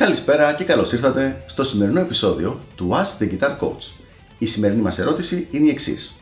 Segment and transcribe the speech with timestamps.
[0.00, 3.92] Καλησπέρα και καλώς ήρθατε στο σημερινό επεισόδιο του Ask the Guitar Coach.
[4.38, 6.14] Η σημερινή μας ερώτηση είναι η εξής.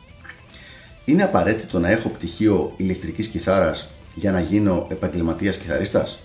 [1.05, 6.19] Είναι απαραίτητο να έχω πτυχίο ηλεκτρικής κιθάρας για να γίνω επαγγελματίας κιθαρίστας;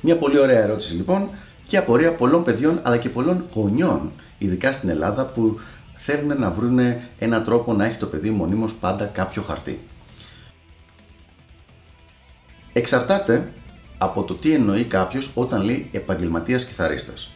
[0.00, 1.30] Μια πολύ ωραία ερώτηση λοιπόν
[1.66, 5.60] και απορία πολλών παιδιών αλλά και πολλών γονιών, ειδικά στην Ελλάδα που
[5.94, 6.78] θέλουν να βρουν
[7.18, 9.80] έναν τρόπο να έχει το παιδί μονίμως πάντα κάποιο χαρτί.
[12.72, 13.52] Εξαρτάται
[13.98, 17.30] από το τι εννοεί κάποιος όταν λέει επαγγελματίας κιθαρίστας.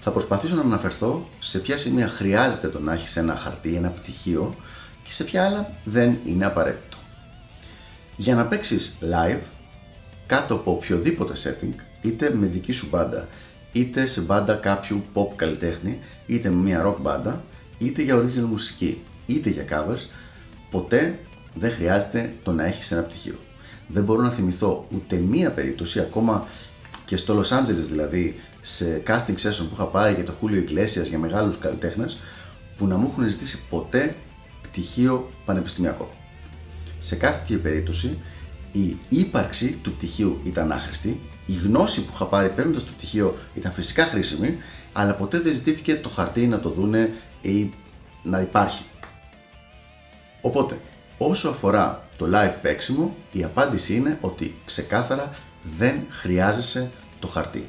[0.00, 4.54] Θα προσπαθήσω να αναφερθώ σε ποια σημεία χρειάζεται το να έχεις ένα χαρτί, ένα πτυχίο
[5.04, 6.96] και σε ποια άλλα δεν είναι απαραίτητο.
[8.16, 9.40] Για να παίξεις live
[10.26, 13.28] κάτω από οποιοδήποτε setting, είτε με δική σου μπάντα,
[13.72, 17.42] είτε σε μπάντα κάποιου pop καλλιτέχνη, είτε με μια rock μπάντα,
[17.78, 20.06] είτε για original μουσική, είτε για covers,
[20.70, 21.18] ποτέ
[21.54, 23.38] δεν χρειάζεται το να έχεις ένα πτυχίο
[23.92, 26.46] δεν μπορώ να θυμηθώ ούτε μία περίπτωση, ακόμα
[27.04, 31.08] και στο Los Angeles δηλαδή, σε casting session που είχα πάει για το Julio Iglesias
[31.08, 32.20] για μεγάλους καλλιτέχνες,
[32.76, 34.14] που να μου έχουν ζητήσει ποτέ
[34.62, 36.10] πτυχίο πανεπιστημιακό.
[36.98, 38.18] Σε κάθε περίπτωση,
[38.72, 43.72] η ύπαρξη του πτυχίου ήταν άχρηστη, η γνώση που είχα πάρει παίρνοντας το πτυχίο ήταν
[43.72, 44.56] φυσικά χρήσιμη,
[44.92, 47.12] αλλά ποτέ δεν ζητήθηκε το χαρτί να το δούνε
[47.42, 47.70] ή
[48.22, 48.84] να υπάρχει.
[50.40, 50.78] Οπότε,
[51.24, 55.34] Όσο αφορά το live παίξιμο, η απάντηση είναι ότι ξεκάθαρα
[55.78, 57.68] δεν χρειάζεσαι το χαρτί.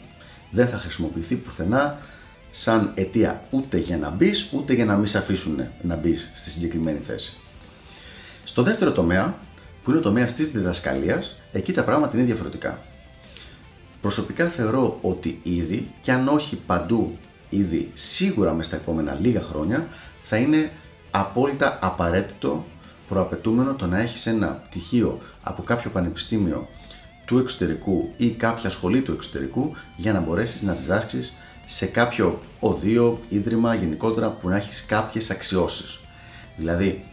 [0.52, 1.98] Δεν θα χρησιμοποιηθεί πουθενά
[2.52, 6.50] σαν αιτία ούτε για να μπεις ούτε για να μην σε αφήσουν να μπεις στη
[6.50, 7.38] συγκεκριμένη θέση.
[8.44, 9.38] Στο δεύτερο τομέα,
[9.84, 12.80] που είναι ο τομέας της διδασκαλίας, εκεί τα πράγματα είναι διαφορετικά.
[14.02, 17.18] Προσωπικά θεωρώ ότι ήδη, και αν όχι παντού
[17.50, 19.88] ήδη, σίγουρα μες στα επόμενα λίγα χρόνια,
[20.24, 20.72] θα είναι
[21.12, 22.66] απόλυτα απαραίτητο
[23.14, 26.68] προαπαιτούμενο το να έχεις ένα πτυχίο από κάποιο πανεπιστήμιο
[27.26, 31.34] του εξωτερικού ή κάποια σχολή του εξωτερικού για να μπορέσεις να διδάσκεις
[31.66, 36.00] σε κάποιο οδείο, ίδρυμα γενικότερα που να έχεις κάποιες αξιώσεις.
[36.58, 37.06] Δηλαδή,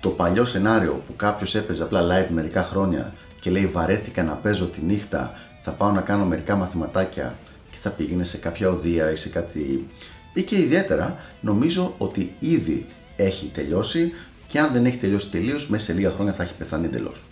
[0.00, 4.66] το παλιό σενάριο που κάποιος έπαιζε απλά live μερικά χρόνια και λέει βαρέθηκα να παίζω
[4.66, 7.34] τη νύχτα, θα πάω να κάνω μερικά μαθηματάκια
[7.70, 9.86] και θα πήγαινε σε κάποια οδεία ή σε κάτι
[10.34, 12.86] ή και ιδιαίτερα νομίζω ότι ήδη
[13.16, 14.12] έχει τελειώσει
[14.50, 17.22] και αν δεν έχει τελειώσει τελείως, μέσα σε λίγα χρόνια θα έχει πεθάνει εντελώς.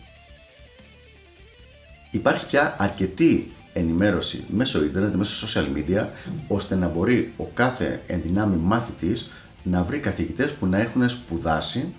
[2.10, 6.06] Υπάρχει πια αρκετή ενημέρωση μέσω ίντερνετ, μέσω social media,
[6.48, 9.30] ώστε να μπορεί ο κάθε ενδυνάμει μάθητης
[9.62, 11.94] να βρει καθηγητές που να έχουν σπουδάσει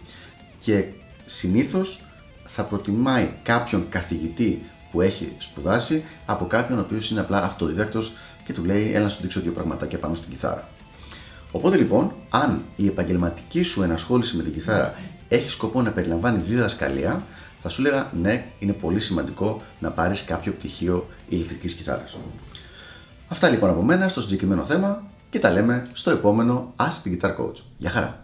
[0.60, 0.84] και
[1.26, 2.04] συνήθως
[2.46, 8.12] θα προτιμάει κάποιον καθηγητή που έχει σπουδάσει από κάποιον ο οποίος είναι απλά αυτοδίδακτος
[8.46, 10.68] και του λέει έλα να σου δείξω δύο πραγματάκια πάνω στην κιθάρα.
[11.52, 14.96] Οπότε λοιπόν, αν η επαγγελματική σου ενασχόληση με την κιθάρα
[15.30, 17.24] έχει σκοπό να περιλαμβάνει διδασκαλία,
[17.62, 22.18] θα σου έλεγα ναι, είναι πολύ σημαντικό να πάρεις κάποιο πτυχίο ηλεκτρικής κιθάρας.
[23.28, 27.30] Αυτά λοιπόν από μένα στο συγκεκριμένο θέμα και τα λέμε στο επόμενο Ask the Guitar
[27.30, 27.62] Coach.
[27.78, 28.24] Γεια χαρά!